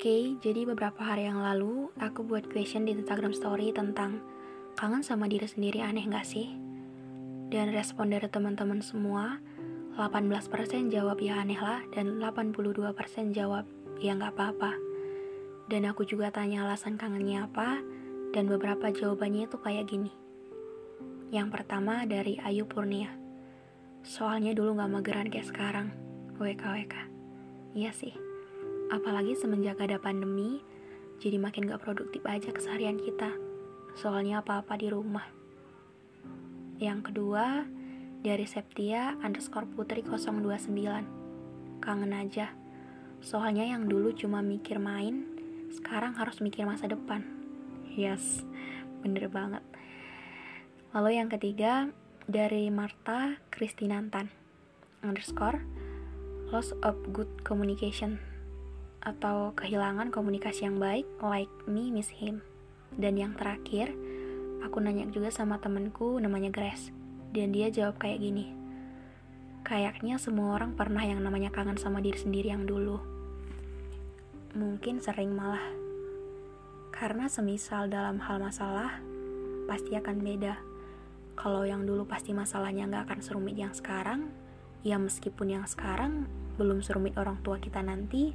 Oke, 0.00 0.32
jadi 0.40 0.64
beberapa 0.64 0.96
hari 1.04 1.28
yang 1.28 1.44
lalu 1.44 1.92
aku 2.00 2.24
buat 2.24 2.48
question 2.48 2.88
di 2.88 2.96
Instagram 2.96 3.36
story 3.36 3.68
tentang 3.68 4.24
kangen 4.72 5.04
sama 5.04 5.28
diri 5.28 5.44
sendiri 5.44 5.84
aneh 5.84 6.08
gak 6.08 6.24
sih? 6.24 6.56
Dan 7.52 7.68
respon 7.68 8.08
dari 8.08 8.24
teman-teman 8.24 8.80
semua, 8.80 9.36
18% 10.00 10.88
jawab 10.88 11.20
ya 11.20 11.44
aneh 11.44 11.60
lah 11.60 11.84
dan 11.92 12.16
82% 12.16 12.80
jawab 13.36 13.68
ya 14.00 14.16
nggak 14.16 14.40
apa-apa. 14.40 14.72
Dan 15.68 15.84
aku 15.84 16.08
juga 16.08 16.32
tanya 16.32 16.64
alasan 16.64 16.96
kangennya 16.96 17.44
apa 17.44 17.84
dan 18.32 18.48
beberapa 18.48 18.88
jawabannya 18.88 19.52
itu 19.52 19.60
kayak 19.60 19.84
gini. 19.84 20.16
Yang 21.28 21.60
pertama 21.60 22.08
dari 22.08 22.40
Ayu 22.40 22.64
Purnia. 22.64 23.12
Soalnya 24.00 24.56
dulu 24.56 24.80
gak 24.80 24.96
mageran 24.96 25.28
kayak 25.28 25.52
sekarang. 25.52 25.92
WKWK. 26.40 26.96
Iya 27.76 27.92
sih. 27.92 28.29
Apalagi 28.90 29.38
semenjak 29.38 29.78
ada 29.78 30.02
pandemi, 30.02 30.58
jadi 31.22 31.38
makin 31.38 31.70
gak 31.70 31.86
produktif 31.86 32.26
aja 32.26 32.50
keseharian 32.50 32.98
kita. 32.98 33.30
Soalnya 33.94 34.42
apa-apa 34.42 34.74
di 34.74 34.90
rumah. 34.90 35.26
Yang 36.82 37.12
kedua, 37.12 37.70
dari 38.26 38.50
Septia 38.50 39.14
underscore 39.22 39.70
putri 39.70 40.02
029. 40.02 41.78
Kangen 41.78 42.12
aja. 42.12 42.50
Soalnya 43.22 43.62
yang 43.62 43.86
dulu 43.86 44.10
cuma 44.16 44.42
mikir 44.42 44.82
main, 44.82 45.28
sekarang 45.70 46.18
harus 46.18 46.42
mikir 46.42 46.66
masa 46.66 46.90
depan. 46.90 47.22
Yes, 47.94 48.42
bener 49.06 49.30
banget. 49.30 49.62
Lalu 50.90 51.20
yang 51.20 51.30
ketiga, 51.30 51.94
dari 52.30 52.70
Marta 52.70 53.38
Kristinantan 53.54 54.30
underscore 55.02 55.62
loss 56.50 56.70
of 56.82 56.94
good 57.14 57.30
communication 57.46 58.29
atau 59.00 59.56
kehilangan 59.56 60.12
komunikasi 60.12 60.68
yang 60.68 60.76
baik 60.76 61.08
like 61.24 61.52
me 61.64 61.88
miss 61.88 62.12
him. 62.12 62.44
Dan 62.94 63.16
yang 63.16 63.32
terakhir 63.36 63.92
aku 64.60 64.80
nanya 64.80 65.08
juga 65.08 65.32
sama 65.32 65.56
temenku 65.60 66.20
namanya 66.20 66.52
Grace. 66.52 66.92
Dan 67.30 67.54
dia 67.54 67.70
jawab 67.70 67.96
kayak 68.02 68.20
gini 68.20 68.60
kayaknya 69.60 70.16
semua 70.16 70.56
orang 70.56 70.72
pernah 70.72 71.04
yang 71.04 71.20
namanya 71.20 71.52
kangen 71.52 71.76
sama 71.76 72.00
diri 72.00 72.16
sendiri 72.16 72.52
yang 72.52 72.64
dulu. 72.64 72.98
Mungkin 74.56 74.98
sering 74.98 75.30
malah. 75.36 75.62
Karena 76.90 77.30
semisal 77.30 77.86
dalam 77.86 78.18
hal 78.18 78.42
masalah 78.42 78.98
pasti 79.70 79.94
akan 79.94 80.16
beda. 80.20 80.58
Kalau 81.38 81.64
yang 81.64 81.86
dulu 81.86 82.04
pasti 82.04 82.34
masalahnya 82.34 82.90
nggak 82.90 83.04
akan 83.08 83.20
serumit 83.22 83.56
yang 83.56 83.72
sekarang 83.72 84.28
ya 84.80 84.96
meskipun 84.96 85.60
yang 85.60 85.64
sekarang 85.68 86.24
belum 86.56 86.80
serumit 86.80 87.16
orang 87.20 87.40
tua 87.44 87.60
kita 87.60 87.80
nanti 87.84 88.32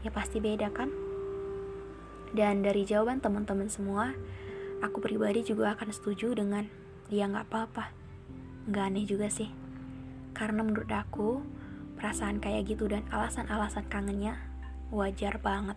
ya 0.00 0.10
pasti 0.12 0.40
beda 0.40 0.72
kan? 0.72 0.88
Dan 2.30 2.62
dari 2.62 2.86
jawaban 2.86 3.18
teman-teman 3.18 3.66
semua, 3.66 4.14
aku 4.80 5.02
pribadi 5.02 5.42
juga 5.42 5.74
akan 5.74 5.90
setuju 5.90 6.32
dengan 6.38 6.64
ya 7.10 7.26
nggak 7.26 7.50
apa-apa. 7.50 7.90
Nggak 8.70 8.84
aneh 8.86 9.04
juga 9.06 9.26
sih. 9.26 9.50
Karena 10.30 10.62
menurut 10.62 10.88
aku, 10.88 11.42
perasaan 11.98 12.38
kayak 12.38 12.70
gitu 12.70 12.86
dan 12.86 13.02
alasan-alasan 13.10 13.90
kangennya 13.90 14.38
wajar 14.94 15.42
banget. 15.42 15.76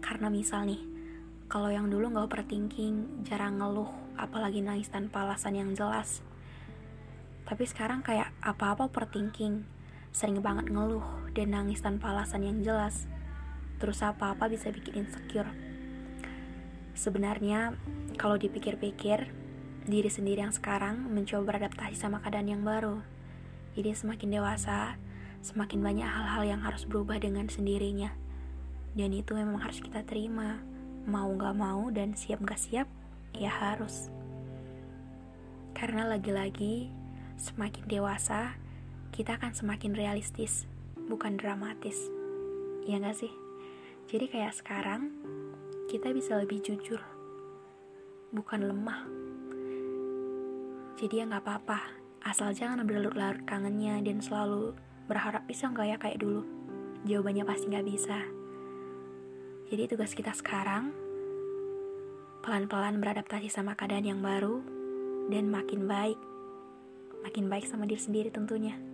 Karena 0.00 0.32
misal 0.32 0.64
nih, 0.64 0.80
kalau 1.46 1.68
yang 1.68 1.92
dulu 1.92 2.08
nggak 2.08 2.24
overthinking, 2.24 3.24
jarang 3.28 3.60
ngeluh, 3.60 3.88
apalagi 4.16 4.64
nangis 4.64 4.88
tanpa 4.88 5.28
alasan 5.28 5.60
yang 5.60 5.70
jelas. 5.76 6.24
Tapi 7.44 7.68
sekarang 7.68 8.00
kayak 8.00 8.32
apa-apa 8.40 8.88
overthinking, 8.88 9.68
sering 10.14 10.38
banget 10.38 10.70
ngeluh 10.70 11.02
dan 11.34 11.50
nangis 11.50 11.82
tanpa 11.82 12.14
alasan 12.14 12.46
yang 12.46 12.62
jelas 12.62 13.10
terus 13.82 14.00
apa-apa 14.00 14.46
bisa 14.46 14.70
bikin 14.70 15.04
insecure. 15.04 15.50
Sebenarnya, 16.94 17.74
kalau 18.14 18.38
dipikir-pikir, 18.38 19.28
diri 19.84 20.10
sendiri 20.10 20.46
yang 20.46 20.54
sekarang 20.54 21.10
mencoba 21.10 21.52
beradaptasi 21.58 21.98
sama 21.98 22.22
keadaan 22.22 22.48
yang 22.48 22.62
baru. 22.62 23.02
Jadi 23.74 23.90
semakin 23.92 24.40
dewasa, 24.40 24.94
semakin 25.42 25.82
banyak 25.82 26.06
hal-hal 26.06 26.56
yang 26.56 26.60
harus 26.62 26.86
berubah 26.86 27.18
dengan 27.18 27.50
sendirinya. 27.50 28.14
Dan 28.94 29.10
itu 29.10 29.34
memang 29.34 29.58
harus 29.58 29.82
kita 29.82 30.06
terima. 30.06 30.62
Mau 31.04 31.34
gak 31.34 31.58
mau 31.58 31.90
dan 31.90 32.14
siap 32.14 32.40
gak 32.46 32.62
siap, 32.62 32.86
ya 33.34 33.50
harus. 33.50 34.08
Karena 35.74 36.06
lagi-lagi, 36.06 36.94
semakin 37.36 37.84
dewasa, 37.90 38.54
kita 39.14 39.38
akan 39.38 39.54
semakin 39.54 39.94
realistis, 39.94 40.66
bukan 41.06 41.38
dramatis. 41.38 42.10
Ya 42.82 42.98
gak 42.98 43.14
sih? 43.14 43.30
Jadi 44.10 44.26
kayak 44.26 44.58
sekarang 44.58 45.14
kita 45.86 46.10
bisa 46.10 46.34
lebih 46.34 46.58
jujur, 46.58 46.98
bukan 48.34 48.66
lemah. 48.66 49.06
Jadi 50.98 51.22
ya 51.22 51.30
nggak 51.30 51.46
apa-apa, 51.46 51.78
asal 52.26 52.50
jangan 52.50 52.82
berlarut-larut 52.82 53.46
kangennya 53.46 54.02
dan 54.02 54.18
selalu 54.18 54.74
berharap 55.06 55.46
bisa 55.46 55.70
nggak 55.70 55.94
ya 55.94 55.96
kayak 56.02 56.18
dulu. 56.18 56.42
Jawabannya 57.06 57.46
pasti 57.46 57.70
nggak 57.70 57.86
bisa. 57.86 58.18
Jadi 59.70 59.82
tugas 59.94 60.10
kita 60.10 60.34
sekarang 60.34 60.90
pelan-pelan 62.42 62.98
beradaptasi 62.98 63.46
sama 63.46 63.78
keadaan 63.78 64.10
yang 64.10 64.18
baru 64.18 64.58
dan 65.30 65.54
makin 65.54 65.86
baik, 65.86 66.18
makin 67.22 67.46
baik 67.46 67.70
sama 67.70 67.86
diri 67.86 68.02
sendiri 68.02 68.34
tentunya. 68.34 68.93